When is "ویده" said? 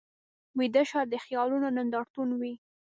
0.57-0.83